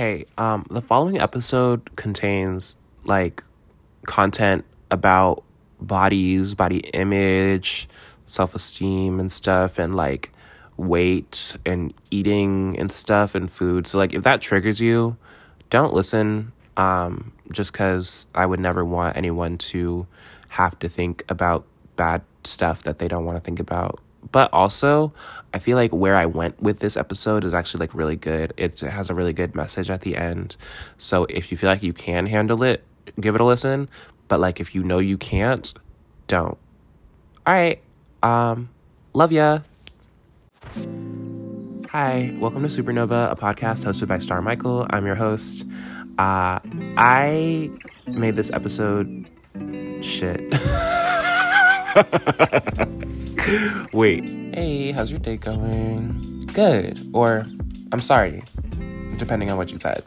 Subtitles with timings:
[0.00, 3.44] Hey, um, the following episode contains like
[4.06, 5.44] content about
[5.78, 7.86] bodies, body image,
[8.24, 10.32] self esteem, and stuff, and like
[10.78, 13.86] weight and eating and stuff and food.
[13.86, 15.18] So, like, if that triggers you,
[15.68, 16.52] don't listen.
[16.78, 20.06] Um, just because I would never want anyone to
[20.48, 24.00] have to think about bad stuff that they don't want to think about.
[24.32, 25.12] But also,
[25.52, 28.52] I feel like where I went with this episode is actually like really good.
[28.56, 30.56] It has a really good message at the end.
[30.98, 32.84] So if you feel like you can handle it,
[33.18, 33.88] give it a listen.
[34.28, 35.74] But like if you know you can't,
[36.28, 36.56] don't.
[37.46, 37.82] All right.
[38.22, 38.68] Um
[39.12, 39.60] love ya.
[41.90, 44.86] Hi, welcome to Supernova, a podcast hosted by Star Michael.
[44.90, 45.64] I'm your host.
[46.18, 46.60] Uh
[46.96, 47.70] I
[48.06, 49.26] made this episode
[50.00, 50.40] shit.
[53.92, 54.22] Wait.
[54.54, 56.44] Hey, how's your day going?
[56.52, 57.10] Good.
[57.12, 57.46] Or
[57.90, 58.42] I'm sorry,
[59.16, 60.04] depending on what you said.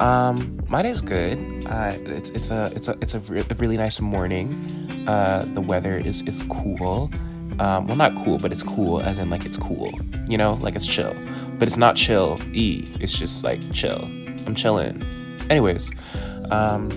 [0.00, 1.38] Um, my day's good.
[1.66, 5.04] Uh, it's it's a it's a it's a, re- a really nice morning.
[5.06, 7.10] Uh, the weather is is cool.
[7.60, 9.90] Um, well, not cool, but it's cool, as in like it's cool.
[10.26, 11.14] You know, like it's chill.
[11.58, 12.40] But it's not chill.
[12.52, 12.94] E.
[13.00, 14.02] It's just like chill.
[14.46, 15.02] I'm chilling.
[15.48, 15.90] Anyways,
[16.50, 16.90] um,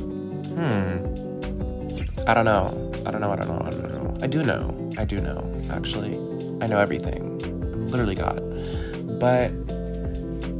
[0.55, 2.01] hmm.
[2.27, 2.91] I don't know.
[3.05, 3.31] I don't know.
[3.31, 3.61] I don't know.
[3.63, 4.17] I don't know.
[4.21, 4.85] I do know.
[4.97, 6.15] I do know, actually.
[6.61, 7.41] I know everything.
[7.43, 8.41] I'm literally God.
[9.19, 9.51] But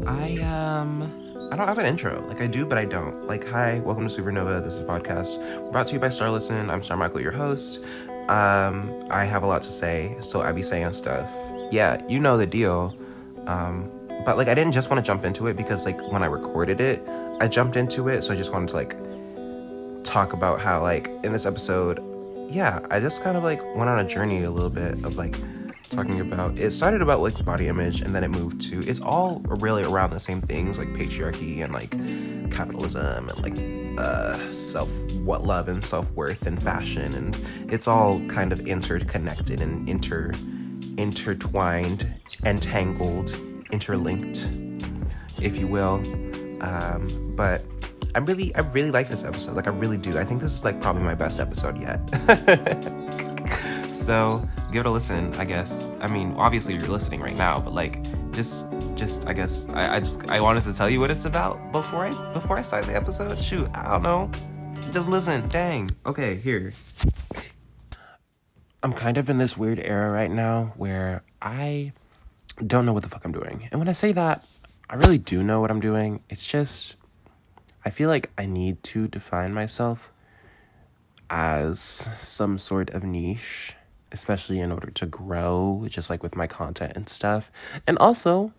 [0.08, 1.12] I um
[1.52, 2.26] I don't have an intro.
[2.28, 3.28] Like I do, but I don't.
[3.28, 4.64] Like, hi, welcome to Supernova.
[4.64, 6.70] This is a podcast brought to you by Star Listen.
[6.70, 7.84] I'm Star Michael, your host.
[8.30, 11.32] Um, I have a lot to say, so I be saying stuff.
[11.72, 12.96] Yeah, you know the deal.
[13.46, 13.92] Um,
[14.26, 16.82] but like I didn't just want to jump into it because like when I recorded
[16.82, 17.02] it,
[17.40, 21.32] I jumped into it, so I just wanted to like talk about how like in
[21.32, 22.00] this episode
[22.50, 25.38] yeah, I just kind of like went on a journey a little bit of like
[25.90, 29.40] talking about it started about like body image and then it moved to it's all
[29.46, 31.92] really around the same things like patriarchy and like
[32.52, 34.92] capitalism and like uh self
[35.24, 37.38] what love and self-worth and fashion and
[37.72, 40.34] it's all kind of interconnected and inter
[40.98, 42.12] intertwined
[42.46, 43.38] entangled
[43.72, 44.50] interlinked
[45.42, 45.96] if you will.
[46.62, 47.64] Um but
[48.16, 49.58] I really, I really like this episode.
[49.58, 50.18] Like, I really do.
[50.18, 52.00] I think this is like probably my best episode yet.
[53.94, 55.34] so give it a listen.
[55.34, 55.90] I guess.
[56.00, 60.00] I mean, obviously you're listening right now, but like, just, just, I guess, I, I
[60.00, 62.96] just, I wanted to tell you what it's about before I, before I start the
[62.96, 63.42] episode.
[63.42, 64.32] Shoot, I don't know.
[64.92, 65.50] Just listen.
[65.50, 65.90] Dang.
[66.06, 66.72] Okay, here.
[68.82, 71.92] I'm kind of in this weird era right now where I
[72.66, 73.68] don't know what the fuck I'm doing.
[73.74, 74.48] And when I say that,
[74.90, 76.22] I really do know what I'm doing.
[76.30, 76.96] It's just
[77.86, 80.12] I feel like I need to define myself
[81.30, 83.76] as some sort of niche,
[84.12, 87.52] especially in order to grow, just like with my content and stuff.
[87.86, 88.54] And also,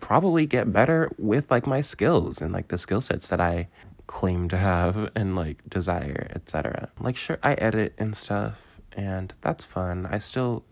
[0.00, 3.68] probably get better with like my skills and like the skill sets that I
[4.06, 6.90] claim to have and like desire, etc.
[7.00, 10.06] Like sure I edit and stuff and that's fun.
[10.06, 10.64] I still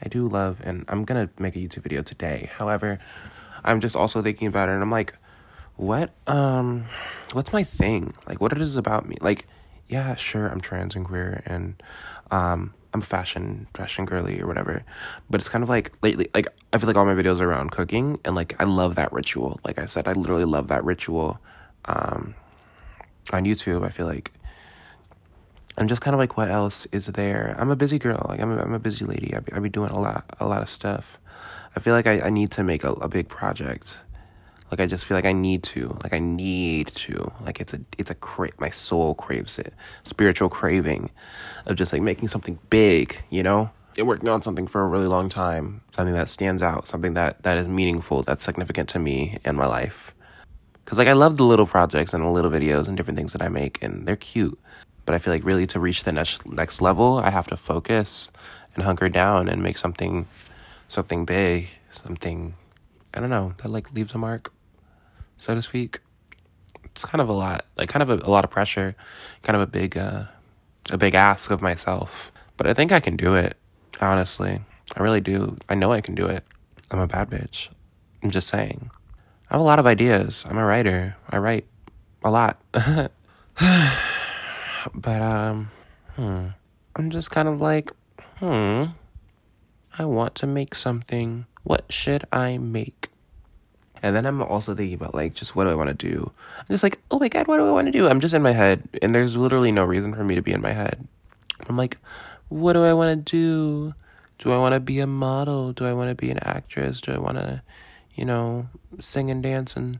[0.00, 2.50] I do love and I'm going to make a YouTube video today.
[2.56, 2.98] However,
[3.64, 5.14] I'm just also thinking about it and I'm like
[5.78, 6.84] what um
[7.32, 8.12] what's my thing?
[8.26, 9.16] Like what it is about me.
[9.20, 9.46] Like
[9.88, 11.82] yeah sure i'm trans and queer and
[12.30, 14.84] um i'm fashion fashion girly or whatever.
[15.30, 17.70] But it's kind of like lately like i feel like all my videos are around
[17.70, 19.60] cooking and like i love that ritual.
[19.64, 21.38] Like i said i literally love that ritual
[21.86, 22.34] um
[23.32, 24.32] on youtube i feel like.
[25.80, 27.54] I'm just kind of like what else is there?
[27.56, 28.26] I'm a busy girl.
[28.28, 29.32] Like i'm a, I'm a busy lady.
[29.32, 31.20] I be, I be doing a lot a lot of stuff.
[31.76, 34.00] I feel like i, I need to make a, a big project
[34.70, 37.80] like I just feel like I need to, like I need to, like it's a,
[37.96, 39.72] it's a cra- my soul craves it,
[40.04, 41.10] spiritual craving,
[41.66, 45.06] of just like making something big, you know, and working on something for a really
[45.06, 49.38] long time, something that stands out, something that that is meaningful, that's significant to me
[49.44, 50.14] and my life.
[50.84, 53.42] Cause like I love the little projects and the little videos and different things that
[53.42, 54.58] I make, and they're cute.
[55.04, 58.28] But I feel like really to reach the next next level, I have to focus
[58.74, 60.26] and hunker down and make something,
[60.88, 62.54] something big, something
[63.14, 64.52] I don't know that like leaves a mark
[65.38, 66.00] so to speak.
[66.84, 68.94] It's kind of a lot, like kind of a, a lot of pressure,
[69.42, 70.24] kind of a big, uh,
[70.90, 72.32] a big ask of myself.
[72.56, 73.56] But I think I can do it.
[74.00, 74.60] Honestly,
[74.96, 75.56] I really do.
[75.68, 76.44] I know I can do it.
[76.90, 77.68] I'm a bad bitch.
[78.22, 78.90] I'm just saying.
[79.50, 80.44] I have a lot of ideas.
[80.48, 81.16] I'm a writer.
[81.30, 81.66] I write
[82.22, 82.60] a lot.
[82.72, 83.12] but
[85.06, 85.70] um,
[86.16, 86.46] hmm.
[86.96, 87.92] I'm just kind of like,
[88.36, 88.84] hmm.
[89.98, 91.46] I want to make something.
[91.62, 93.08] What should I make?
[94.02, 96.30] And then I'm also thinking about like just what do I want to do?
[96.58, 98.08] I'm just like, oh my god, what do I want to do?
[98.08, 100.60] I'm just in my head, and there's literally no reason for me to be in
[100.60, 101.06] my head.
[101.68, 101.98] I'm like,
[102.48, 103.94] what do I want to do?
[104.38, 105.72] Do I want to be a model?
[105.72, 107.00] Do I want to be an actress?
[107.00, 107.62] Do I want to,
[108.14, 108.68] you know,
[109.00, 109.98] sing and dance and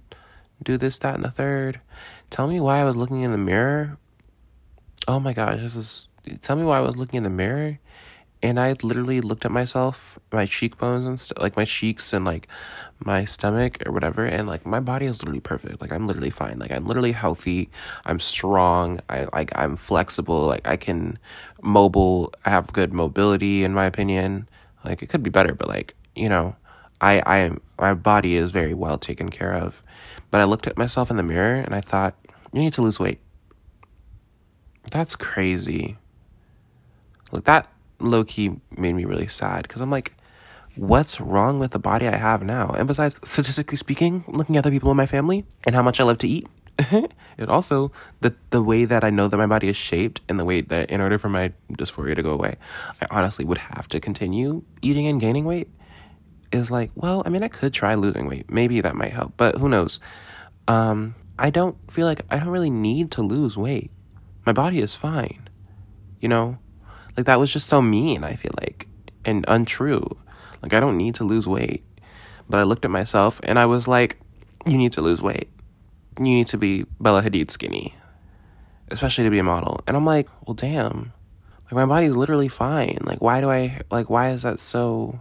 [0.63, 1.81] do this, that, and the third.
[2.31, 3.99] Tell me why I was looking in the mirror.
[5.07, 6.09] Oh my gosh, this is.
[6.41, 7.79] Tell me why I was looking in the mirror
[8.43, 12.47] and I literally looked at myself, my cheekbones and stuff, like my cheeks and like
[13.01, 15.81] my stomach or whatever, and like my body is literally perfect.
[15.81, 16.59] Like I'm literally fine.
[16.59, 17.69] Like I'm literally healthy.
[18.07, 19.01] I'm strong.
[19.09, 20.47] I like I'm flexible.
[20.47, 21.19] Like I can
[21.63, 22.33] mobile.
[22.45, 24.49] I have good mobility in my opinion.
[24.85, 26.57] Like it could be better, but like you know,
[27.01, 29.83] I I my body is very well taken care of.
[30.31, 32.15] But I looked at myself in the mirror and I thought,
[32.53, 33.19] you need to lose weight.
[34.93, 35.97] That's crazy.
[37.33, 37.69] Like that
[38.01, 40.15] low key made me really sad because I'm like,
[40.77, 42.71] what's wrong with the body I have now?
[42.71, 46.05] And besides, statistically speaking, looking at the people in my family and how much I
[46.05, 46.47] love to eat,
[46.91, 47.91] and also
[48.21, 50.91] the the way that I know that my body is shaped and the way that
[50.91, 52.57] in order for my dysphoria to go away,
[53.03, 55.69] I honestly would have to continue eating and gaining weight.
[56.51, 58.51] Is like, well, I mean, I could try losing weight.
[58.51, 60.01] Maybe that might help, but who knows?
[60.67, 63.91] Um, I don't feel like I don't really need to lose weight.
[64.47, 65.51] My body is fine.
[66.21, 66.59] You know,
[67.19, 68.87] like that was just so mean, I feel like,
[69.25, 70.17] and untrue.
[70.63, 71.83] Like I don't need to lose weight.
[72.49, 74.21] But I looked at myself and I was like,
[74.65, 75.51] you need to lose weight.
[76.17, 77.97] You need to be Bella Hadid skinny.
[78.87, 79.81] Especially to be a model.
[79.89, 81.13] And I'm like, well damn.
[81.65, 82.99] Like my body's literally fine.
[83.03, 85.21] Like why do I like why is that so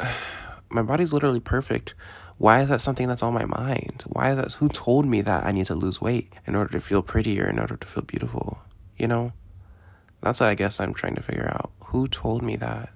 [0.70, 1.94] my body's literally perfect.
[2.36, 4.02] Why is that something that's on my mind?
[4.08, 6.80] Why is that who told me that I need to lose weight in order to
[6.80, 8.58] feel prettier, in order to feel beautiful?
[8.96, 9.32] You know?
[10.22, 11.72] That's what I guess I'm trying to figure out.
[11.86, 12.90] Who told me that?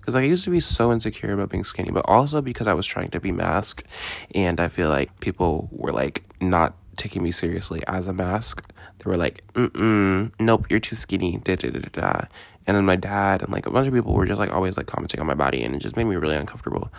[0.00, 2.74] Because like, I used to be so insecure about being skinny, but also because I
[2.74, 3.82] was trying to be masc,
[4.34, 8.70] and I feel like people were like not taking me seriously as a masc.
[8.98, 12.20] They were like, mm nope, you're too skinny, da da da da.
[12.66, 14.86] And then my dad and like a bunch of people were just like always like
[14.86, 16.92] commenting on my body, and it just made me really uncomfortable.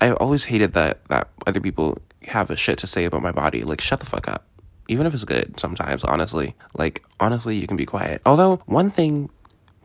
[0.00, 3.64] I always hated that that other people have a shit to say about my body.
[3.64, 4.46] Like, shut the fuck up
[4.90, 6.56] even if it's good sometimes, honestly.
[6.74, 8.20] Like, honestly, you can be quiet.
[8.26, 9.30] Although, one thing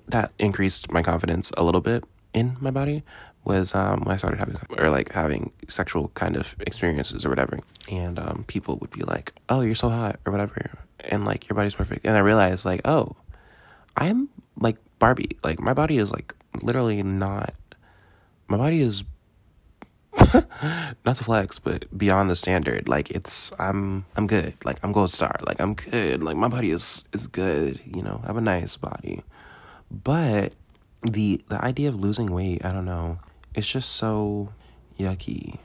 [0.07, 2.03] that increased my confidence a little bit
[2.33, 3.03] in my body
[3.43, 7.59] was um, when I started having, or like having sexual kind of experiences or whatever.
[7.91, 10.79] And um, people would be like, oh, you're so hot or whatever.
[11.01, 12.03] And like, your body's perfect.
[12.03, 13.15] And I realized, like, oh,
[13.95, 15.37] I'm like Barbie.
[15.43, 17.53] Like, my body is like literally not,
[18.47, 19.03] my body is
[21.05, 22.87] not to flex, but beyond the standard.
[22.87, 24.53] Like it's I'm I'm good.
[24.63, 25.35] Like I'm gold star.
[25.45, 26.23] Like I'm good.
[26.23, 27.79] Like my body is is good.
[27.85, 29.23] You know, I have a nice body.
[29.91, 30.53] But
[31.01, 33.19] the the idea of losing weight, I don't know.
[33.53, 34.53] It's just so
[34.97, 35.59] yucky.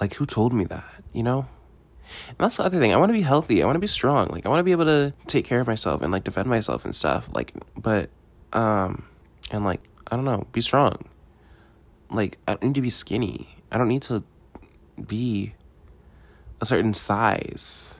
[0.00, 1.02] Like who told me that?
[1.12, 1.46] You know.
[2.28, 2.92] And that's the other thing.
[2.92, 3.62] I want to be healthy.
[3.62, 4.28] I want to be strong.
[4.28, 6.84] Like I want to be able to take care of myself and like defend myself
[6.84, 7.28] and stuff.
[7.34, 8.10] Like, but
[8.52, 9.04] um,
[9.50, 10.96] and like I don't know, be strong.
[12.10, 14.24] Like I need to be skinny I don't need to
[15.06, 15.54] be
[16.60, 17.94] a certain size.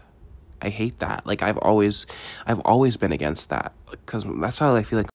[0.62, 1.26] I hate that.
[1.26, 2.06] Like I've always
[2.46, 3.72] I've always been against that
[4.06, 5.08] cuz that's how I feel like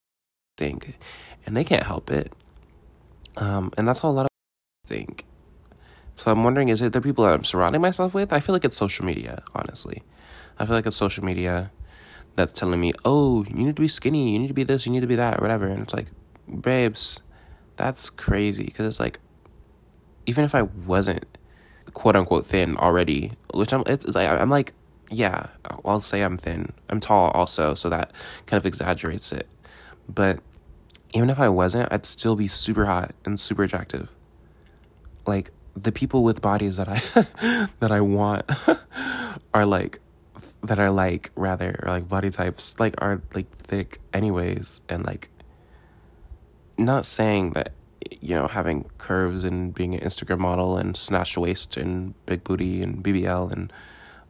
[0.58, 0.98] think
[1.46, 2.34] and they can't help it.
[3.38, 4.30] Um and that's how a lot of
[4.88, 5.26] think.
[6.16, 8.34] So I'm wondering is it the people that I'm surrounding myself with?
[8.34, 10.02] I feel like it's social media, honestly.
[10.58, 11.72] I feel like it's social media
[12.36, 14.92] that's telling me, "Oh, you need to be skinny, you need to be this, you
[14.92, 16.08] need to be that, or whatever." And it's like,
[16.48, 17.22] "Babes,
[17.76, 19.20] that's crazy." Cuz it's like
[20.26, 21.26] even if I wasn't
[21.94, 24.74] quote unquote thin already, which I'm, it's, it's like, I'm like,
[25.10, 25.48] yeah,
[25.84, 26.72] I'll say I'm thin.
[26.90, 28.12] I'm tall also, so that
[28.46, 29.48] kind of exaggerates it.
[30.10, 30.40] But
[31.14, 34.10] even if I wasn't, I'd still be super hot and super attractive.
[35.26, 38.50] Like the people with bodies that I that I want
[39.54, 40.00] are like
[40.64, 45.30] that are like rather or like body types like are like thick anyways and like
[46.78, 47.72] not saying that
[48.22, 52.82] you know, having curves and being an Instagram model and snatched waist and big booty
[52.82, 53.74] and BBL and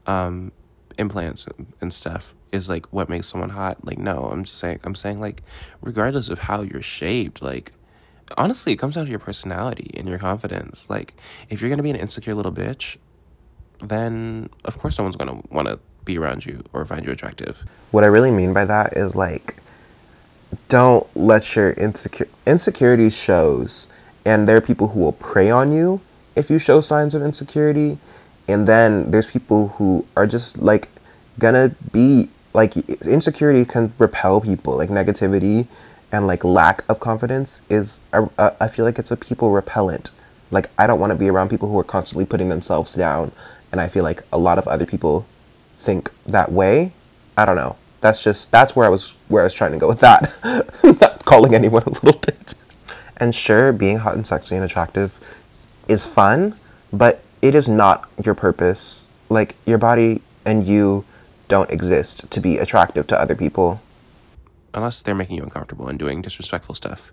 [0.08, 0.51] um,
[0.98, 1.48] implants
[1.82, 3.86] and stuff is like what makes someone hot.
[3.86, 5.41] Like, no, I'm just saying, I'm saying like,
[5.82, 7.72] regardless of how you're shaped, like,
[8.38, 10.89] honestly, it comes down to your personality and your confidence.
[10.89, 11.13] Like,
[11.50, 12.98] if you're gonna be an insecure little bitch,
[13.79, 17.65] then of course no one's gonna wanna be around you or find you attractive.
[17.91, 19.58] What I really mean by that is like,
[20.69, 23.88] don't let your insecure insecurity shows
[24.25, 26.01] and there are people who will prey on you
[26.35, 27.97] if you show signs of insecurity
[28.47, 30.89] and then there's people who are just like
[31.39, 35.67] gonna be like insecurity can repel people like negativity
[36.12, 40.12] and like lack of confidence is a, a, I feel like it's a people repellent.
[40.51, 43.31] Like i don't want to be around people who are constantly putting themselves down
[43.71, 45.25] and i feel like a lot of other people
[45.79, 46.93] think that way.
[47.38, 49.88] I don't know that's just that's where I was where I was trying to go
[49.88, 50.31] with that.
[50.83, 52.53] Not calling anyone a little bit.
[53.17, 55.19] And sure, being hot and sexy and attractive
[55.88, 56.55] is fun,
[56.93, 61.05] but it is not your purpose Like your body and you
[61.47, 63.81] don't exist to be attractive to other people.
[64.74, 67.12] Unless they're making you uncomfortable and doing disrespectful stuff,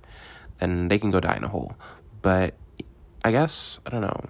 [0.58, 1.76] then they can go die in a hole.
[2.20, 2.54] But
[3.24, 4.28] I guess, I don't know.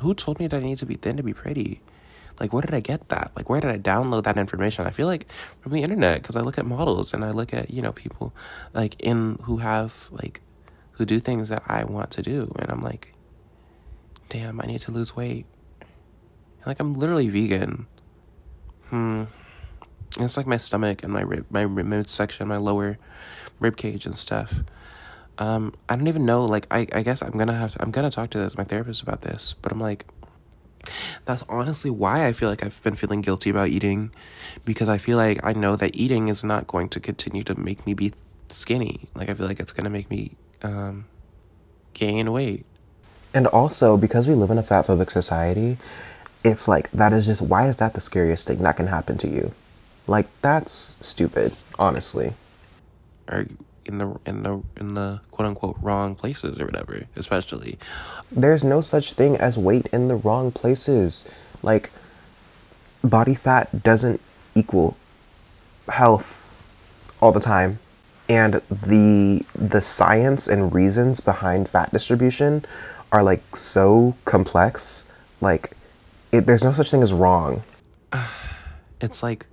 [0.00, 1.80] Who told me that I need to be thin to be pretty?
[2.38, 3.32] Like, where did I get that?
[3.34, 4.86] Like, where did I download that information?
[4.86, 7.70] I feel like from the internet because I look at models and I look at,
[7.70, 8.34] you know, people
[8.74, 10.40] like in who have, like,
[10.92, 12.52] who do things that I want to do.
[12.58, 13.14] And I'm like,
[14.28, 15.46] damn, I need to lose weight.
[16.66, 17.86] Like, I'm literally vegan.
[18.90, 19.24] Hmm.
[20.18, 22.98] It's like my stomach and my rib, my rib section, my lower
[23.60, 24.62] rib cage and stuff.
[25.38, 26.44] Um, I don't even know.
[26.44, 27.82] Like, I, I guess I'm gonna have to.
[27.82, 29.54] I'm gonna talk to this, my therapist about this.
[29.60, 30.06] But I'm like,
[31.24, 34.12] that's honestly why I feel like I've been feeling guilty about eating,
[34.64, 37.86] because I feel like I know that eating is not going to continue to make
[37.86, 38.12] me be
[38.48, 39.08] skinny.
[39.14, 41.06] Like, I feel like it's gonna make me um,
[41.94, 42.64] gain weight.
[43.34, 45.76] And also, because we live in a fat phobic society,
[46.44, 49.28] it's like that is just why is that the scariest thing that can happen to
[49.28, 49.52] you?
[50.06, 52.34] Like that's stupid, honestly.
[53.28, 53.46] Or
[53.86, 57.78] in the in the in the quote unquote wrong places or whatever, especially.
[58.30, 61.24] There's no such thing as weight in the wrong places.
[61.62, 61.90] Like
[63.02, 64.20] body fat doesn't
[64.54, 64.96] equal
[65.88, 66.52] health
[67.20, 67.78] all the time.
[68.28, 72.64] And the the science and reasons behind fat distribution
[73.12, 75.04] are like so complex.
[75.40, 75.72] Like
[76.32, 77.62] it, there's no such thing as wrong.
[78.98, 79.44] It's like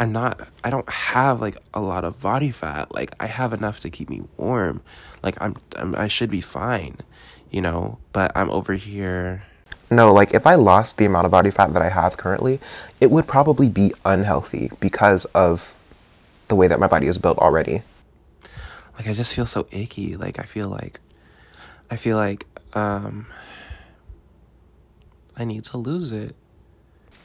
[0.00, 2.92] I'm not I don't have like a lot of body fat.
[2.92, 4.82] Like I have enough to keep me warm.
[5.22, 6.96] Like I'm, I'm I should be fine,
[7.50, 9.44] you know, but I'm over here
[9.90, 12.60] no, like if I lost the amount of body fat that I have currently,
[13.00, 15.74] it would probably be unhealthy because of
[16.46, 17.82] the way that my body is built already.
[18.96, 20.16] Like I just feel so icky.
[20.16, 21.00] Like I feel like
[21.90, 23.26] I feel like um
[25.36, 26.36] I need to lose it.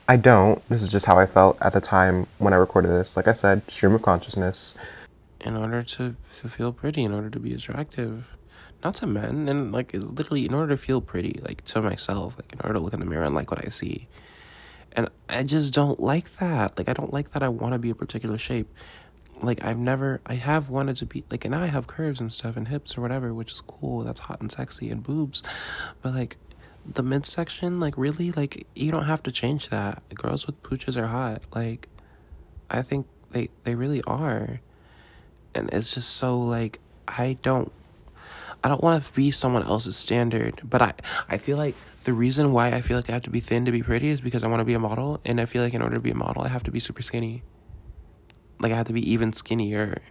[0.07, 0.67] I don't.
[0.69, 3.17] This is just how I felt at the time when I recorded this.
[3.17, 4.75] Like I said, stream of consciousness.
[5.41, 8.35] In order to, to feel pretty, in order to be attractive.
[8.83, 12.37] Not to men, and like it's literally in order to feel pretty, like to myself,
[12.37, 14.07] like in order to look in the mirror and like what I see.
[14.91, 16.77] And I just don't like that.
[16.77, 18.71] Like I don't like that I want to be a particular shape.
[19.41, 22.55] Like I've never I have wanted to be like and I have curves and stuff
[22.55, 24.03] and hips or whatever, which is cool.
[24.03, 25.41] That's hot and sexy and boobs.
[26.03, 26.37] But like
[26.93, 30.03] the midsection, like really, like you don't have to change that.
[30.13, 31.43] Girls with pooches are hot.
[31.53, 31.89] Like
[32.69, 34.61] I think they they really are.
[35.53, 37.71] And it's just so like I don't
[38.63, 40.93] I don't want to be someone else's standard, but I
[41.29, 43.71] I feel like the reason why I feel like I have to be thin to
[43.71, 45.81] be pretty is because I want to be a model, and I feel like in
[45.81, 47.43] order to be a model, I have to be super skinny.
[48.59, 50.01] Like I have to be even skinnier.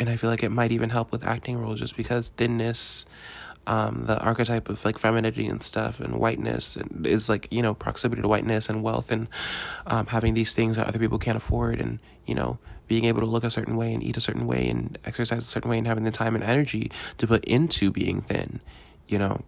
[0.00, 3.04] And I feel like it might even help with acting roles just because thinness
[3.68, 7.74] um, the archetype of like femininity and stuff and whiteness and is like you know
[7.74, 9.28] proximity to whiteness and wealth and
[9.86, 13.26] um, having these things that other people can't afford and you know being able to
[13.26, 15.86] look a certain way and eat a certain way and exercise a certain way and
[15.86, 18.60] having the time and energy to put into being thin
[19.06, 19.42] you know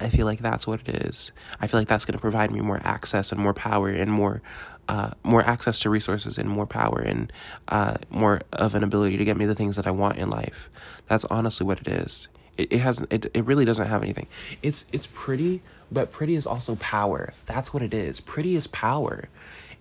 [0.00, 1.32] I feel like that's what it is.
[1.60, 4.42] I feel like that's going to provide me more access and more power and more
[4.88, 7.32] uh, more access to resources and more power and
[7.68, 10.70] uh, more of an ability to get me the things that I want in life.
[11.06, 12.28] That's honestly what it is.
[12.56, 13.12] It, it hasn't.
[13.12, 14.26] It, it really doesn't have anything.
[14.62, 17.32] It's it's pretty, but pretty is also power.
[17.46, 18.20] That's what it is.
[18.20, 19.28] Pretty is power,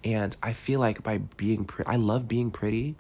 [0.04, 2.96] and I feel like by being pretty, I love being pretty.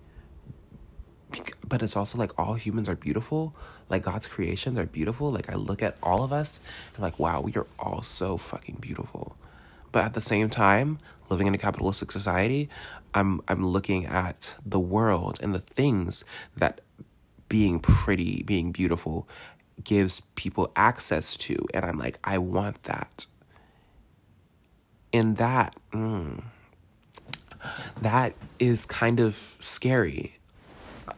[1.67, 3.55] But it's also like all humans are beautiful.
[3.89, 5.31] Like God's creations are beautiful.
[5.31, 6.59] Like I look at all of us
[6.93, 9.35] and like, wow, we are all so fucking beautiful.
[9.91, 10.97] But at the same time,
[11.29, 12.69] living in a capitalistic society,
[13.13, 16.25] I'm I'm looking at the world and the things
[16.57, 16.81] that
[17.49, 19.27] being pretty, being beautiful
[19.83, 23.27] gives people access to and I'm like I want that.
[25.11, 26.43] And that mm,
[28.01, 30.39] that is kind of scary.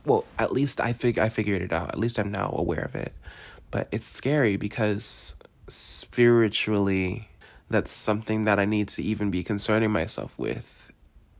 [0.05, 1.89] Well, at least I fig I figured it out.
[1.89, 3.13] At least I'm now aware of it.
[3.71, 5.35] But it's scary because
[5.67, 7.29] spiritually
[7.69, 10.91] that's something that I need to even be concerning myself with,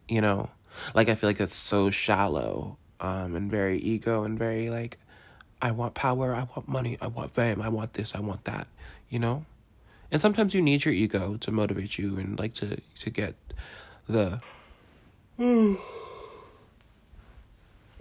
[0.08, 0.50] you know?
[0.94, 4.98] Like I feel like that's so shallow, um, and very ego and very like
[5.62, 8.68] I want power, I want money, I want fame, I want this, I want that,
[9.10, 9.46] you know?
[10.12, 13.36] And sometimes you need your ego to motivate you and like to to get
[14.08, 14.42] the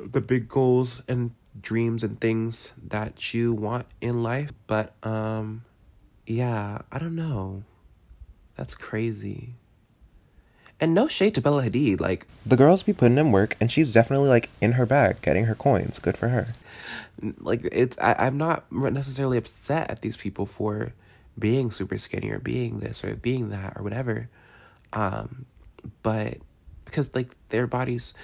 [0.05, 5.65] the big goals and dreams and things that you want in life, but um
[6.27, 7.65] yeah, I don't know.
[8.57, 9.55] That's crazy.
[10.81, 12.01] And no shade to Bella Hadid.
[12.01, 15.45] Like the girls be putting in work, and she's definitely like in her bag, getting
[15.45, 15.99] her coins.
[15.99, 16.55] Good for her.
[17.39, 20.93] Like it's, I, I'm not necessarily upset at these people for
[21.39, 24.29] being super skinny or being this or being that or whatever.
[24.93, 25.47] Um,
[26.03, 26.39] but
[26.85, 28.15] because like their bodies,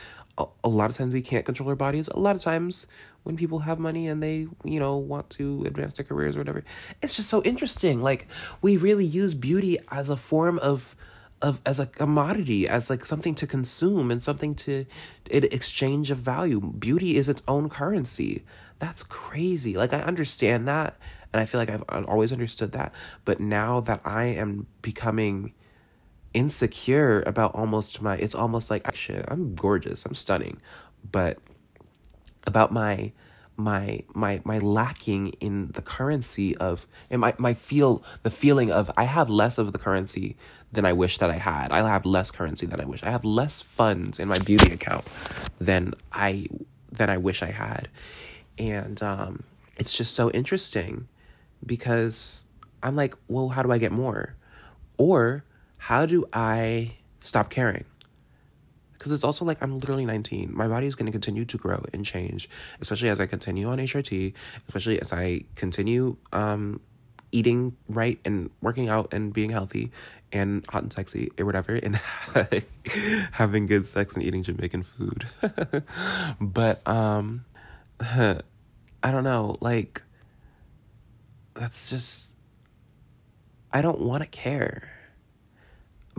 [0.64, 2.09] a, lot of times we can't control our bodies.
[2.09, 2.87] A lot of times
[3.23, 6.64] when people have money and they, you know, want to advance their careers or whatever,
[7.02, 8.02] it's just so interesting.
[8.02, 8.26] Like
[8.62, 10.94] we really use beauty as a form of
[11.42, 14.85] of as a commodity as like something to consume and something to
[15.30, 18.44] in exchange of value beauty is its own currency
[18.78, 20.99] that's crazy like i understand that
[21.32, 22.92] and i feel like i've always understood that
[23.25, 25.54] but now that i am becoming
[26.33, 30.61] insecure about almost my it's almost like shit i'm gorgeous i'm stunning
[31.11, 31.39] but
[32.45, 33.13] about my
[33.61, 38.91] my my my lacking in the currency of and my my feel the feeling of
[38.97, 40.37] I have less of the currency
[40.73, 41.73] than I wish that I had.
[41.73, 43.03] I have less currency than I wish.
[43.03, 45.05] I have less funds in my beauty account
[45.61, 46.47] than I
[46.91, 47.89] than I wish I had.
[48.59, 49.45] And um
[49.77, 51.09] it's just so interesting
[51.65, 52.45] because
[52.83, 54.37] I'm like, well, how do I get more?
[54.97, 55.45] Or
[55.81, 57.85] how do I stop caring?
[59.01, 60.55] because it's also like I'm literally 19.
[60.55, 62.51] My body is going to continue to grow and change,
[62.83, 64.35] especially as I continue on HRT,
[64.69, 66.83] especially as I continue um,
[67.33, 69.91] eating right and working out and being healthy
[70.33, 71.99] and hot and sexy or whatever and
[73.33, 75.27] having good sex and eating Jamaican food.
[76.41, 77.45] but um
[78.01, 78.43] I
[79.11, 80.03] don't know, like
[81.55, 82.33] that's just
[83.73, 85.00] I don't want to care.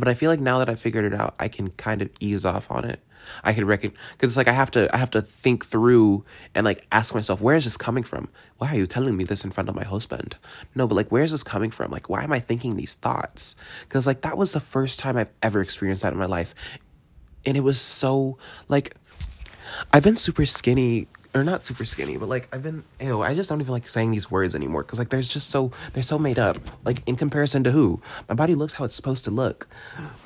[0.02, 2.44] But I feel like now that I figured it out, I can kind of ease
[2.44, 3.02] off on it.
[3.44, 6.66] I can reckon because it's like I have to I have to think through and
[6.66, 8.30] like ask myself where is this coming from?
[8.58, 10.38] Why are you telling me this in front of my husband?
[10.74, 11.92] No, but like where is this coming from?
[11.92, 13.56] Like why am I thinking these thoughts?
[13.82, 16.56] Because like that was the first time I've ever experienced that in my life,
[17.46, 18.96] and it was so like
[19.94, 23.50] I've been super skinny or not super skinny, but like I've been ew, I just
[23.50, 26.40] don't even like saying these words anymore because like there's just so they're so made
[26.40, 26.58] up.
[26.84, 28.02] Like in comparison to who?
[28.28, 29.68] My body looks how it's supposed to look.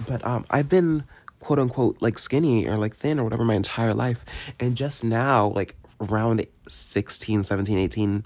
[0.07, 1.03] But um I've been
[1.39, 4.25] quote unquote like skinny or like thin or whatever my entire life.
[4.60, 8.25] And just now, like around 16, 17, 18,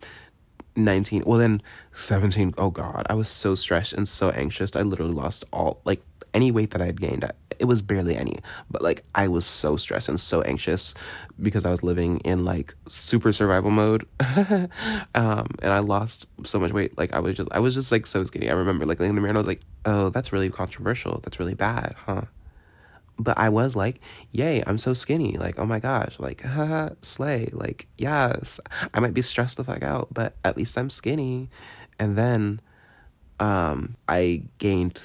[0.76, 4.76] 19, well then 17, oh God, I was so stressed and so anxious.
[4.76, 6.02] I literally lost all like
[6.34, 7.30] any weight that I had gained.
[7.58, 8.40] It was barely any,
[8.72, 10.94] but like I was so stressed and so anxious
[11.42, 14.08] because I was living in like super survival mode.
[15.16, 16.98] um, and I lost so much weight.
[16.98, 18.50] Like I was just, I was just like so skinny.
[18.50, 21.20] I remember like in the mirror and I was like, oh, that's really controversial.
[21.24, 22.24] That's really bad, huh?
[23.18, 24.00] But I was like,
[24.32, 25.38] yay, I'm so skinny.
[25.38, 27.50] Like, oh my gosh, like, haha, slay.
[27.52, 28.62] Like, yes,
[28.94, 31.50] I might be stressed the fuck out, but at least I'm skinny.
[32.00, 32.62] And then
[33.42, 35.02] um, I gained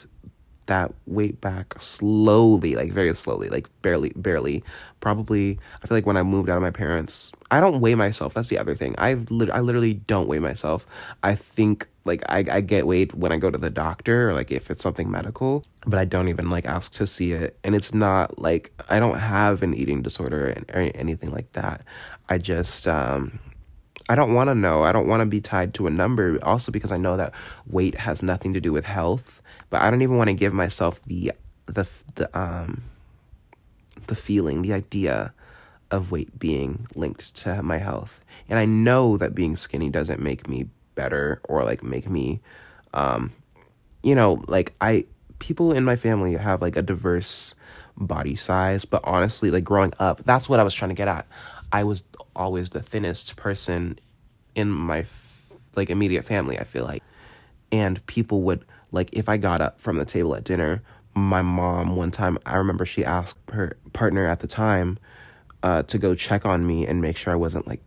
[0.66, 4.64] that weight back slowly, like very slowly, like barely, barely.
[5.00, 8.34] Probably, I feel like when I moved out of my parents, I don't weigh myself.
[8.34, 8.94] That's the other thing.
[8.96, 10.86] I've I literally don't weigh myself.
[11.22, 14.50] I think like I, I get weighed when I go to the doctor or like
[14.50, 17.58] if it's something medical, but I don't even like ask to see it.
[17.64, 21.84] And it's not like I don't have an eating disorder or anything like that.
[22.28, 23.38] I just um
[24.08, 24.82] I don't want to know.
[24.82, 26.38] I don't want to be tied to a number.
[26.42, 27.32] Also, because I know that
[27.66, 29.40] weight has nothing to do with health.
[29.74, 31.32] But I don't even want to give myself the
[31.66, 31.84] the
[32.14, 32.84] the um
[34.06, 35.34] the feeling, the idea
[35.90, 38.20] of weight being linked to my health.
[38.48, 42.40] And I know that being skinny doesn't make me better or like make me
[42.92, 43.32] um
[44.04, 45.06] you know, like I
[45.40, 47.56] people in my family have like a diverse
[47.96, 51.26] body size, but honestly, like growing up, that's what I was trying to get at.
[51.72, 52.04] I was
[52.36, 53.98] always the thinnest person
[54.54, 57.02] in my f- like immediate family, I feel like.
[57.72, 60.82] And people would like if I got up from the table at dinner,
[61.14, 64.98] my mom one time I remember she asked her partner at the time
[65.62, 67.82] uh, to go check on me and make sure I wasn't like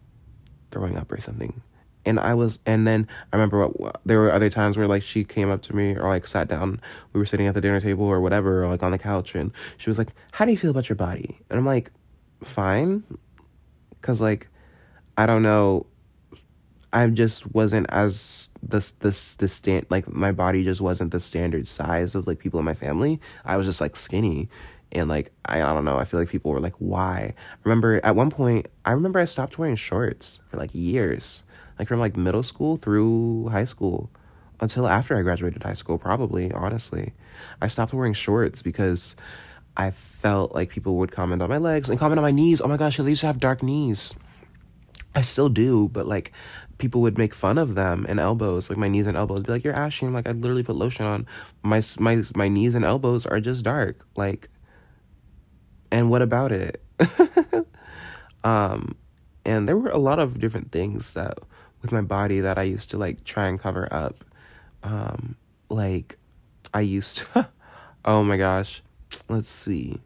[0.72, 1.62] throwing up or something.
[2.06, 5.24] And I was, and then I remember what, there were other times where like she
[5.26, 6.80] came up to me or like sat down.
[7.12, 9.52] We were sitting at the dinner table or whatever, or like on the couch, and
[9.78, 11.92] she was like, "How do you feel about your body?" And I'm like,
[12.42, 13.04] "Fine,"
[13.90, 14.48] because like
[15.18, 15.86] I don't know,
[16.94, 21.68] I just wasn't as this this the stand like my body just wasn't the standard
[21.68, 23.20] size of like people in my family.
[23.46, 24.50] I was just like skinny
[24.92, 27.34] and like I, I don't know, I feel like people were like, why?
[27.38, 31.44] I remember at one point I remember I stopped wearing shorts for like years.
[31.78, 34.10] Like from like middle school through high school.
[34.60, 37.14] Until after I graduated high school, probably, honestly.
[37.62, 39.16] I stopped wearing shorts because
[39.76, 42.62] I felt like people would comment on my legs and comment on my knees.
[42.62, 44.16] Oh my gosh, at least have dark knees.
[45.14, 46.32] I still do, but like
[46.78, 49.44] people would make fun of them and elbows, like my knees and elbows.
[49.44, 51.26] Be like, "You're ashy." I'm like, I literally put lotion on.
[51.64, 54.06] My my my knees and elbows are just dark.
[54.16, 54.50] Like,
[55.92, 56.82] and what about it?
[58.44, 58.96] um,
[59.46, 61.40] and there were a lot of different things that
[61.82, 64.24] with my body that I used to like try and cover up,
[64.84, 65.36] Um,
[65.70, 66.18] like
[66.74, 67.50] I used to,
[68.06, 68.84] oh my gosh,
[69.30, 70.02] let's see.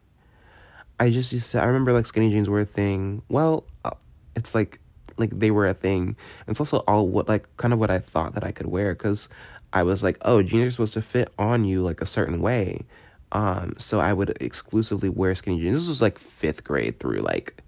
[1.00, 3.22] I just used to, I remember like skinny jeans were a thing.
[3.28, 3.90] Well, uh,
[4.36, 4.80] it's like,
[5.16, 6.16] like they were a thing.
[6.46, 9.28] It's also all what, like, kind of what I thought that I could wear because
[9.72, 12.84] I was like, oh, jeans are supposed to fit on you like a certain way.
[13.32, 15.80] Um, so I would exclusively wear skinny jeans.
[15.80, 17.62] This was like fifth grade through like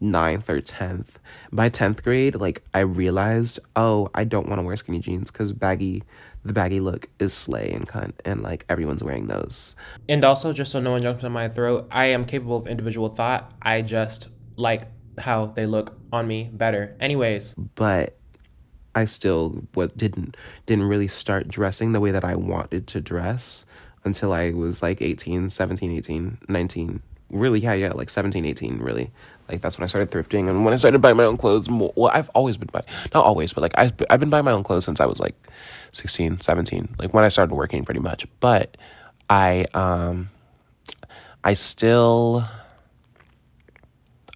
[0.00, 1.18] ninth or tenth.
[1.52, 5.52] By tenth grade, like I realized, oh, I don't want to wear skinny jeans because
[5.52, 6.02] baggy,
[6.44, 9.76] the baggy look is slay and cunt, and like everyone's wearing those.
[10.08, 13.08] And also, just so no one jumps in my throat, I am capable of individual
[13.08, 13.52] thought.
[13.62, 14.82] I just like
[15.18, 16.96] how they look on me better.
[17.00, 18.16] Anyways, but
[18.94, 23.64] I still what didn't didn't really start dressing the way that I wanted to dress
[24.04, 27.02] until I was like 18, 17, 18, 19.
[27.28, 29.10] Really, yeah, yeah, like 17, 18, really.
[29.48, 31.68] Like that's when I started thrifting and when I started buying my own clothes.
[31.68, 34.52] More, well, I've always been buying, not always, but like I've, I've been buying my
[34.52, 35.34] own clothes since I was like
[35.90, 38.26] 16, 17, like when I started working pretty much.
[38.40, 38.76] But
[39.28, 40.30] I, um,
[41.44, 42.44] I still,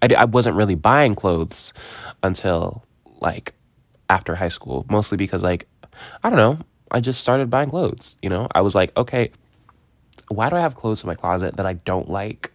[0.03, 1.73] I, I wasn't really buying clothes
[2.23, 2.85] until
[3.21, 3.55] like
[4.09, 5.67] after high school, mostly because like
[6.23, 6.59] I don't know,
[6.91, 8.49] I just started buying clothes, you know?
[8.55, 9.31] I was like, okay,
[10.29, 12.53] why do I have clothes in my closet that I don't like?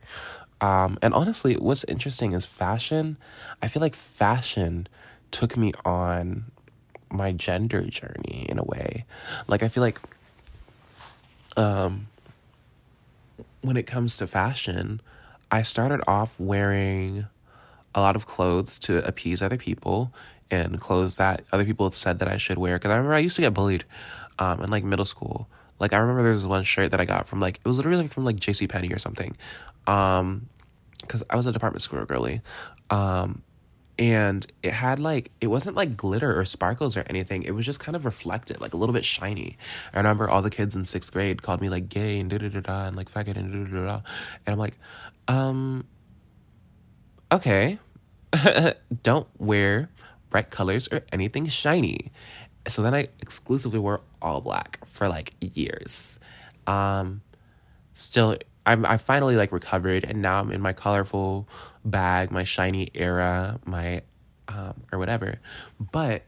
[0.61, 3.17] Um, and honestly, what's interesting is fashion.
[3.61, 4.87] I feel like fashion
[5.31, 6.45] took me on
[7.11, 9.05] my gender journey in a way.
[9.47, 9.99] Like I feel like
[11.57, 12.07] um
[13.61, 15.01] when it comes to fashion,
[15.51, 17.27] I started off wearing
[17.95, 20.13] a lot of clothes to appease other people
[20.51, 22.77] and clothes that other people said that I should wear.
[22.77, 23.85] Cause I remember I used to get bullied,
[24.37, 25.49] um, in like middle school.
[25.79, 28.07] Like I remember there was one shirt that I got from like, it was literally
[28.07, 28.67] from like J.C.
[28.67, 29.35] Penney or something.
[29.87, 30.49] Um,
[31.07, 32.41] cause I was a department store girly.
[32.89, 33.41] Um,
[33.97, 37.79] and it had like it wasn't like glitter or sparkles or anything it was just
[37.79, 39.57] kind of reflected like a little bit shiny
[39.93, 42.49] i remember all the kids in sixth grade called me like gay and da da
[42.49, 44.01] da da and like faggot and da da da
[44.45, 44.77] and i'm like
[45.27, 45.85] um
[47.31, 47.79] okay
[49.03, 49.89] don't wear
[50.29, 52.11] bright colors or anything shiny.
[52.67, 56.19] So then I exclusively wore all black for like years.
[56.67, 57.21] Um,
[57.93, 61.47] still, I'm I finally like recovered, and now I'm in my colorful
[61.83, 64.01] bag, my shiny era, my
[64.47, 65.39] um, or whatever.
[65.79, 66.23] But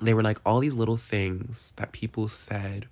[0.00, 2.88] they were like all these little things that people said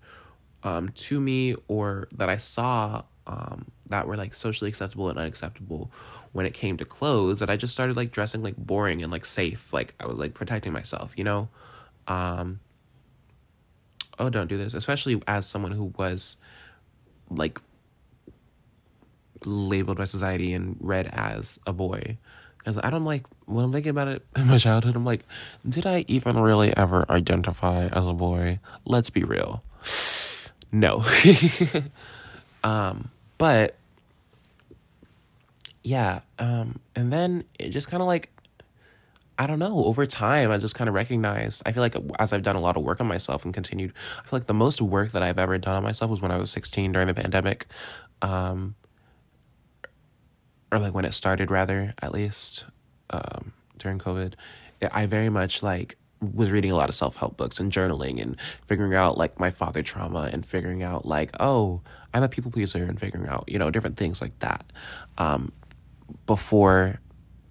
[0.62, 5.90] um, to me or that I saw um, that were like socially acceptable and unacceptable
[6.32, 9.24] when it came to clothes that I just started like dressing like boring and like
[9.24, 9.72] safe.
[9.72, 11.48] Like I was like protecting myself, you know?
[12.06, 12.60] Um
[14.18, 16.36] oh don't do this, especially as someone who was
[17.30, 17.60] like
[19.44, 22.18] labeled by society and read as a boy.
[22.58, 25.24] Because I don't like when I'm thinking about it in my childhood, I'm like,
[25.68, 28.60] did I even really ever identify as a boy?
[28.84, 29.62] Let's be real.
[30.70, 31.02] No.
[32.62, 33.77] um, but
[35.84, 38.30] yeah, um, and then it just kind of like
[39.40, 41.62] I don't know, over time, I just kind of recognized.
[41.64, 44.22] I feel like as I've done a lot of work on myself and continued, I
[44.26, 46.50] feel like the most work that I've ever done on myself was when I was
[46.50, 47.66] 16 during the pandemic.
[48.20, 48.74] Um,
[50.72, 52.66] or like when it started, rather, at least
[53.10, 54.34] um, during COVID.
[54.92, 58.94] I very much like was reading a lot of self-help books and journaling and figuring
[58.94, 61.80] out like my father trauma and figuring out like oh
[62.12, 64.64] i'm a people pleaser and figuring out you know different things like that
[65.18, 65.52] um,
[66.26, 67.00] before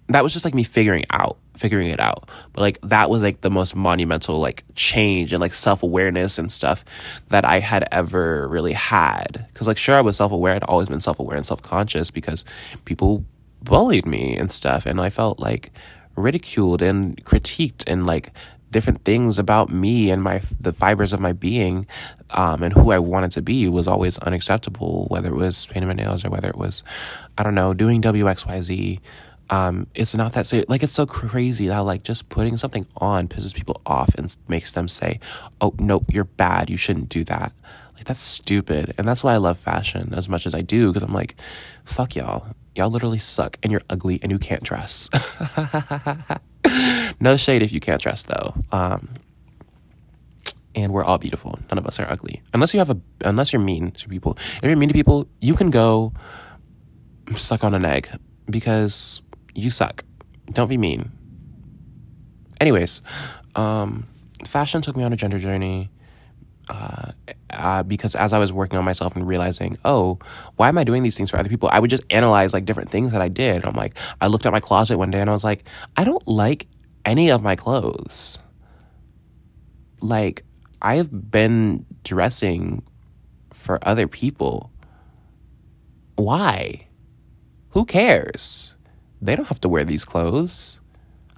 [0.08, 2.28] that was just like me figuring out figuring it out.
[2.52, 6.84] But like that was like the most monumental like change and like self-awareness and stuff
[7.28, 9.46] that i had ever really had.
[9.52, 10.54] Because like sure i was self-aware.
[10.54, 12.44] I'd always been self-aware and self-conscious because
[12.84, 13.24] people
[13.62, 14.86] bullied me and stuff.
[14.86, 15.72] And i felt like
[16.16, 18.32] ridiculed and critiqued and like
[18.70, 21.86] different things about me and my the fibers of my being
[22.30, 25.94] um, and who I wanted to be was always unacceptable whether it was painting my
[25.94, 26.84] nails or whether it was
[27.36, 29.00] I don't know doing WXYZ
[29.50, 30.68] um, it's not that serious.
[30.68, 34.72] like it's so crazy how like just putting something on pisses people off and makes
[34.72, 35.20] them say
[35.60, 37.52] oh nope you're bad you shouldn't do that.
[37.94, 41.02] Like that's stupid and that's why I love fashion as much as I do because
[41.02, 41.34] I'm like
[41.84, 42.48] fuck y'all.
[42.74, 45.08] Y'all literally suck and you're ugly and you can't dress
[47.20, 48.54] no shade if you can't dress though.
[48.72, 49.14] Um,
[50.74, 51.58] and we're all beautiful.
[51.70, 52.42] None of us are ugly.
[52.54, 54.36] Unless you have a, unless you're mean to people.
[54.38, 56.12] If you're mean to people, you can go
[57.34, 58.08] suck on an egg
[58.48, 59.22] because
[59.54, 60.04] you suck.
[60.52, 61.10] Don't be mean.
[62.60, 63.02] Anyways,
[63.54, 64.06] um,
[64.46, 65.90] fashion took me on a gender journey.
[66.70, 67.12] Uh,
[67.50, 70.18] uh, because as I was working on myself and realizing, oh,
[70.56, 71.70] why am I doing these things for other people?
[71.72, 73.64] I would just analyze like different things that I did.
[73.64, 75.64] I'm like, I looked at my closet one day and I was like,
[75.96, 76.66] I don't like
[77.04, 78.38] any of my clothes.
[80.00, 80.44] like
[80.80, 82.84] I've been dressing
[83.52, 84.70] for other people.
[86.16, 86.86] Why?
[87.70, 88.76] Who cares?
[89.20, 90.80] They don't have to wear these clothes.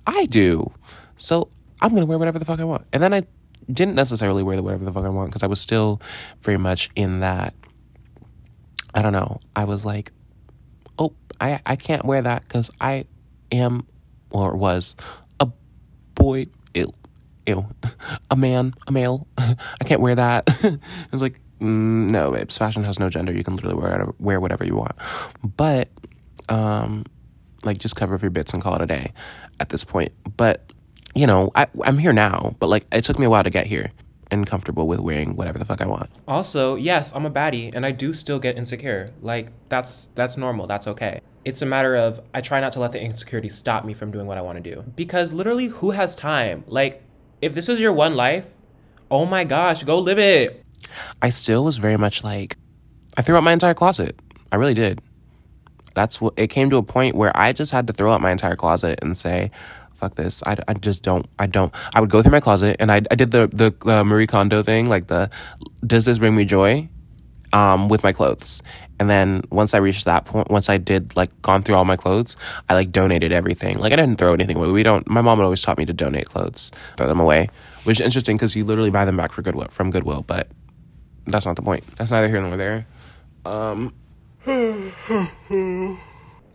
[0.06, 0.72] I do.
[1.16, 1.48] So
[1.80, 2.86] I'm going to wear whatever the fuck I want.
[2.92, 3.22] And then I
[3.70, 6.00] didn't necessarily wear the whatever the fuck I want because I was still
[6.40, 7.54] very much in that.
[8.94, 9.40] I don't know.
[9.56, 10.12] I was like,
[10.98, 13.06] oh, I, I can't wear that because I
[13.52, 13.86] am
[14.30, 14.96] or was
[16.20, 16.46] boy.
[16.74, 16.92] Ew,
[17.46, 17.66] ew,
[18.30, 19.26] a man, a male.
[19.38, 20.44] I can't wear that.
[21.12, 22.56] it's like, mm, no, babes.
[22.56, 23.32] Fashion has no gender.
[23.32, 24.96] You can literally wear whatever, wear whatever you want.
[25.56, 25.88] But,
[26.48, 27.04] um,
[27.64, 29.12] like, just cover up your bits and call it a day
[29.58, 30.12] at this point.
[30.36, 30.72] But
[31.14, 33.66] you know, I, I'm here now, but like it took me a while to get
[33.66, 33.90] here
[34.30, 36.10] and comfortable with wearing whatever the fuck I want.
[36.26, 39.08] Also, yes, I'm a baddie and I do still get insecure.
[39.20, 40.66] Like that's that's normal.
[40.66, 41.20] That's okay.
[41.44, 44.26] It's a matter of I try not to let the insecurity stop me from doing
[44.26, 44.82] what I want to do.
[44.94, 46.64] Because literally who has time?
[46.66, 47.02] Like
[47.40, 48.50] if this is your one life,
[49.10, 50.64] oh my gosh, go live it.
[51.20, 52.56] I still was very much like
[53.16, 54.18] I threw out my entire closet.
[54.52, 55.00] I really did.
[55.94, 58.30] That's what it came to a point where I just had to throw out my
[58.30, 59.50] entire closet and say,
[60.00, 60.42] fuck this.
[60.44, 63.14] I, I just don't, I don't, I would go through my closet and I, I
[63.14, 65.30] did the, the, uh, Marie Kondo thing, like the,
[65.86, 66.88] does this bring me joy?
[67.52, 68.62] Um, with my clothes.
[69.00, 71.96] And then once I reached that point, once I did like gone through all my
[71.96, 72.36] clothes,
[72.68, 73.76] I like donated everything.
[73.76, 74.70] Like I didn't throw anything away.
[74.70, 77.48] We don't, my mom always taught me to donate clothes, throw them away,
[77.82, 80.46] which is interesting because you literally buy them back for Goodwill, from Goodwill, but
[81.26, 81.84] that's not the point.
[81.96, 82.86] That's neither here nor there.
[83.44, 83.92] Um,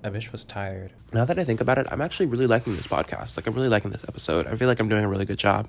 [0.06, 0.94] I wish was tired.
[1.12, 3.38] Now that I think about it, I'm actually really liking this podcast.
[3.38, 4.46] Like, I'm really liking this episode.
[4.46, 5.68] I feel like I'm doing a really good job.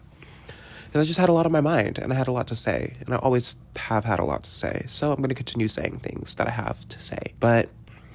[0.84, 2.54] Because I just had a lot on my mind and I had a lot to
[2.54, 2.96] say.
[3.00, 4.84] And I always have had a lot to say.
[4.88, 7.32] So I'm going to continue saying things that I have to say.
[7.40, 7.70] But,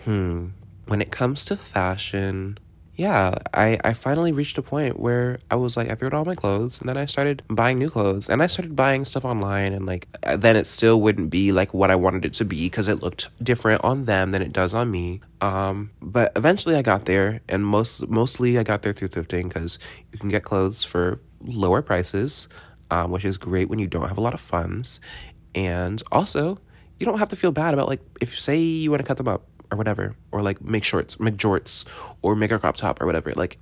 [0.05, 0.49] hmm,
[0.85, 2.59] when it comes to fashion,
[2.95, 6.25] yeah, I, I finally reached a point where I was like, I threw out all
[6.25, 9.73] my clothes and then I started buying new clothes and I started buying stuff online
[9.73, 12.65] and like, uh, then it still wouldn't be like what I wanted it to be
[12.65, 15.21] because it looked different on them than it does on me.
[15.39, 19.79] Um, but eventually I got there and most, mostly I got there through thrifting because
[20.11, 22.49] you can get clothes for lower prices,
[22.91, 24.99] um, which is great when you don't have a lot of funds.
[25.55, 26.59] And also,
[26.99, 29.27] you don't have to feel bad about like, if say you want to cut them
[29.27, 31.85] up or whatever, or like make shorts, make jorts,
[32.21, 33.31] or make a crop top or whatever.
[33.35, 33.57] Like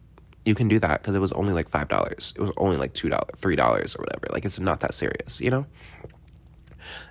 [0.46, 2.34] you can do that because it was only like five dollars.
[2.36, 4.28] It was only like two dollars, three dollars or whatever.
[4.32, 5.66] Like it's not that serious, you know.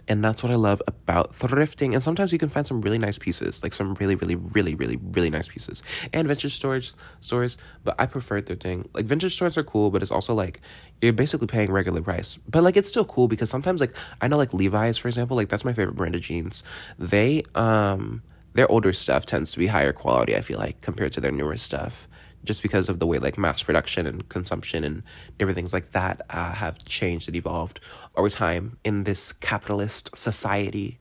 [0.09, 1.95] And that's what I love about thrifting.
[1.95, 4.97] And sometimes you can find some really nice pieces, like some really, really, really, really,
[4.97, 5.83] really nice pieces.
[6.13, 8.89] And vintage storage stores, but I prefer thrifting.
[8.95, 10.61] Like vintage stores are cool, but it's also like
[11.03, 12.39] you're basically paying regular price.
[12.49, 15.49] But like it's still cool because sometimes like I know like Levi's, for example, like
[15.49, 16.65] that's my favorite brand of jeans.
[16.99, 18.23] They um
[18.59, 21.57] their older stuff tends to be higher quality, I feel like, compared to their newer
[21.57, 22.09] stuff.
[22.43, 25.05] Just because of the way like mass production and consumption and
[25.39, 27.79] different things like that uh, have changed and evolved
[28.17, 30.99] over time in this capitalist society.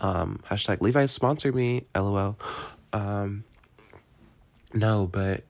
[0.00, 2.36] Um, hashtag Levi's sponsor me, lol.
[2.92, 3.44] Um,
[4.74, 5.44] no, but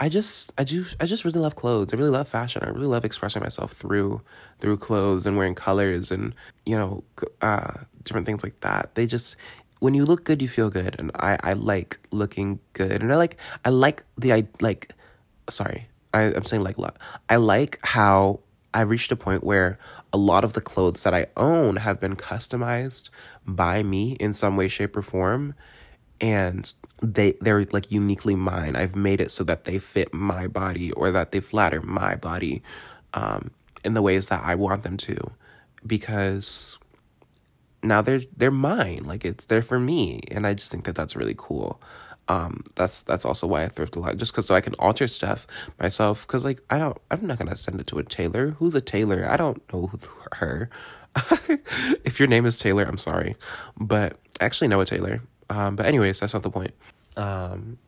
[0.00, 1.92] I just I do I just really love clothes.
[1.92, 2.62] I really love fashion.
[2.64, 4.22] I really love expressing myself through
[4.58, 6.34] through clothes and wearing colors and
[6.66, 7.04] you know
[7.42, 8.94] uh, different things like that.
[8.96, 9.36] They just
[9.80, 13.16] when you look good, you feel good, and I I like looking good, and I
[13.16, 14.92] like I like the I like
[15.50, 16.76] sorry I I'm saying like
[17.28, 18.40] I like how
[18.72, 19.78] I reached a point where
[20.12, 23.10] a lot of the clothes that I own have been customized
[23.46, 25.54] by me in some way, shape, or form,
[26.20, 28.74] and they they're like uniquely mine.
[28.74, 32.62] I've made it so that they fit my body or that they flatter my body
[33.12, 33.52] um,
[33.84, 35.32] in the ways that I want them to,
[35.86, 36.78] because
[37.84, 39.02] now they're they're mine.
[39.04, 41.80] Like it's there for me, and I just think that that's really cool.
[42.26, 45.06] Um, that's that's also why I thrift a lot, just because so I can alter
[45.06, 45.46] stuff
[45.78, 46.26] myself.
[46.26, 48.50] Because like I don't, I'm not gonna send it to a tailor.
[48.52, 49.26] Who's a tailor?
[49.28, 49.90] I don't know
[50.32, 50.70] her.
[52.04, 53.36] if your name is Taylor, I'm sorry,
[53.78, 55.20] but I actually know a tailor.
[55.50, 56.72] Um, but anyways, that's not the point.
[57.16, 57.78] Um,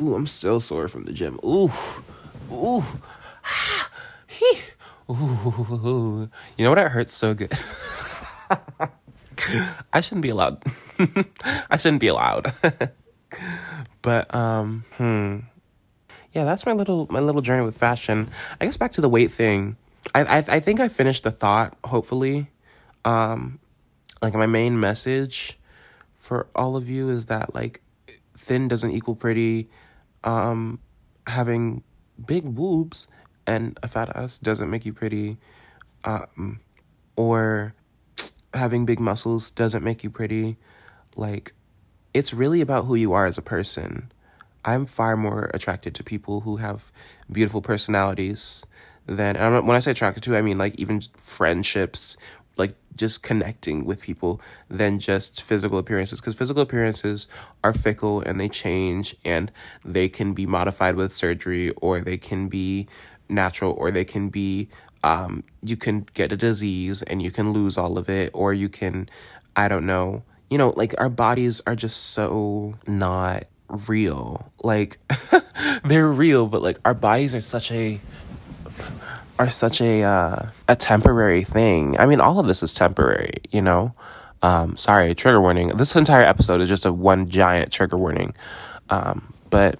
[0.00, 1.38] ooh, I'm still sore from the gym.
[1.44, 1.70] Ooh,
[2.50, 2.84] ooh,
[5.10, 6.30] ooh.
[6.56, 6.78] You know what?
[6.78, 7.52] It hurts so good.
[9.92, 10.62] I shouldn't be allowed.
[11.70, 12.52] I shouldn't be allowed.
[14.02, 15.38] but um, hmm.
[16.32, 18.28] Yeah, that's my little my little journey with fashion.
[18.60, 19.76] I guess back to the weight thing.
[20.14, 21.76] I I, I think I finished the thought.
[21.84, 22.50] Hopefully,
[23.04, 23.58] um,
[24.22, 25.58] like my main message
[26.12, 27.80] for all of you is that like
[28.34, 29.70] thin doesn't equal pretty.
[30.24, 30.80] Um,
[31.26, 31.84] having
[32.24, 33.08] big boobs
[33.46, 35.38] and a fat ass doesn't make you pretty.
[36.04, 36.60] Um,
[37.16, 37.74] or
[38.56, 40.56] having big muscles doesn't make you pretty.
[41.16, 41.52] Like,
[42.14, 44.10] it's really about who you are as a person.
[44.64, 46.90] I'm far more attracted to people who have
[47.30, 48.66] beautiful personalities
[49.06, 52.16] than and when I say attracted to, I mean like even friendships,
[52.56, 57.28] like just connecting with people than just physical appearances because physical appearances
[57.62, 59.52] are fickle and they change and
[59.84, 62.88] they can be modified with surgery or they can be
[63.28, 64.68] natural or they can be
[65.06, 68.68] um, you can get a disease and you can lose all of it or you
[68.68, 69.08] can
[69.54, 74.98] i don't know you know like our bodies are just so not real like
[75.84, 78.00] they're real but like our bodies are such a
[79.38, 81.98] are such a uh, a temporary thing.
[81.98, 83.94] I mean, all of this is temporary, you know.
[84.42, 85.68] Um, sorry, trigger warning.
[85.76, 88.34] This entire episode is just a one giant trigger warning.
[88.90, 89.78] Um, but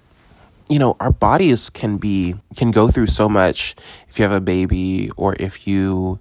[0.68, 3.74] you know, our bodies can be can go through so much
[4.09, 6.18] if you have a baby or if you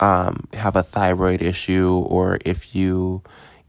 [0.00, 3.22] um, have a thyroid issue or if you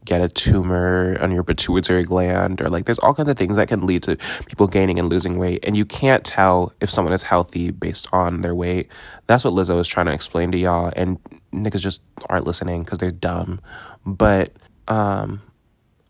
[0.04, 3.68] get a tumor on your pituitary gland or like there's all kinds of things that
[3.68, 7.22] can lead to people gaining and losing weight and you can't tell if someone is
[7.22, 8.88] healthy based on their weight.
[9.26, 11.18] That's what lizzo is trying to explain to y'all and
[11.52, 13.60] niggas just aren't listening because they're dumb.
[14.04, 14.50] But
[14.88, 15.40] um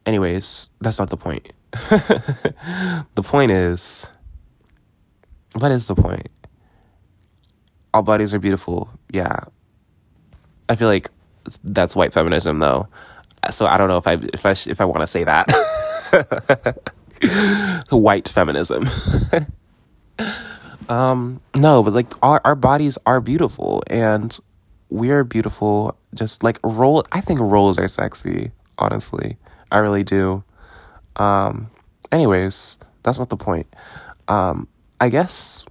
[0.06, 1.52] anyways that's not the point
[3.14, 4.10] the point is
[5.54, 6.28] what is the point
[7.94, 9.40] all bodies are beautiful yeah
[10.68, 11.10] i feel like
[11.64, 12.88] that's white feminism though
[13.50, 15.50] so I don't know if I if I if I want to say that.
[17.90, 18.84] White feminism.
[20.88, 24.38] um no, but like our our bodies are beautiful and
[24.90, 29.36] we're beautiful just like roll I think rolls are sexy, honestly.
[29.70, 30.44] I really do.
[31.16, 31.70] Um
[32.10, 33.66] anyways, that's not the point.
[34.28, 34.68] Um
[35.00, 35.64] I guess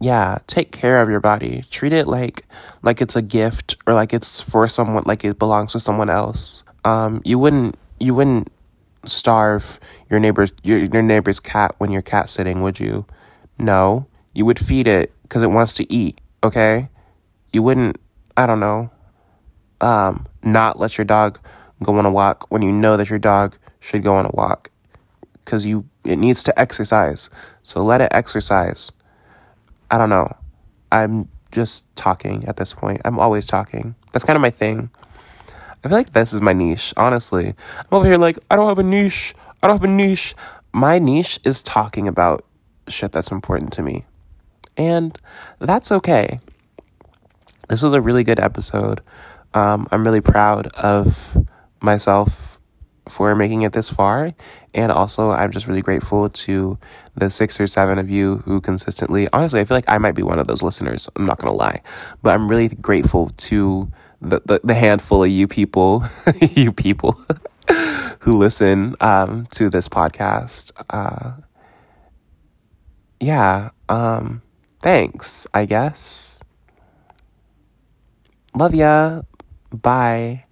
[0.00, 1.64] yeah, take care of your body.
[1.70, 2.46] Treat it like
[2.82, 6.64] like it's a gift or like it's for someone like it belongs to someone else
[6.84, 8.48] um, you wouldn't you wouldn't
[9.04, 9.78] starve
[10.10, 13.06] your neighbor's your, your neighbor's cat when you're cat sitting, would you?
[13.58, 16.20] No, you would feed it because it wants to eat.
[16.42, 16.88] Okay,
[17.52, 17.96] you wouldn't.
[18.36, 18.90] I don't know.
[19.80, 21.38] Um, not let your dog
[21.84, 24.70] go on a walk when you know that your dog should go on a walk
[25.44, 27.30] because you it needs to exercise.
[27.62, 28.92] So let it exercise.
[29.90, 30.34] I don't know.
[30.90, 33.00] I'm just talking at this point.
[33.04, 33.94] I'm always talking.
[34.12, 34.90] That's kind of my thing.
[35.84, 37.48] I feel like this is my niche, honestly.
[37.48, 39.34] I'm over here like, I don't have a niche.
[39.62, 40.34] I don't have a niche.
[40.72, 42.44] My niche is talking about
[42.88, 44.04] shit that's important to me.
[44.76, 45.16] And
[45.58, 46.40] that's okay.
[47.68, 49.00] This was a really good episode.
[49.52, 51.36] Um, I'm really proud of
[51.84, 52.60] myself
[53.08, 54.32] for making it this far.
[54.72, 56.78] And also, I'm just really grateful to
[57.14, 60.22] the six or seven of you who consistently, honestly, I feel like I might be
[60.22, 61.08] one of those listeners.
[61.14, 61.80] I'm not going to lie.
[62.22, 66.02] But I'm really grateful to the, the, the handful of you people,
[66.40, 67.16] you people
[68.20, 70.72] who listen um, to this podcast.
[70.90, 71.40] Uh,
[73.20, 74.42] yeah, um,
[74.80, 76.42] thanks, I guess.
[78.56, 79.22] Love ya.
[79.72, 80.43] Bye.